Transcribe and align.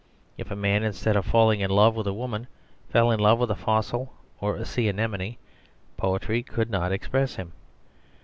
If 0.35 0.49
a 0.49 0.55
man, 0.55 0.81
instead 0.81 1.15
of 1.15 1.25
falling 1.27 1.59
in 1.59 1.69
love 1.69 1.95
with 1.95 2.07
a 2.07 2.11
woman, 2.11 2.47
fell 2.89 3.11
in 3.11 3.19
love 3.19 3.37
with 3.37 3.51
a 3.51 3.55
fossil 3.55 4.11
or 4.39 4.55
a 4.55 4.65
sea 4.65 4.87
anemone, 4.87 5.37
poetry 5.95 6.41
could 6.41 6.71
not 6.71 6.91
express 6.91 7.35
him. 7.35 7.51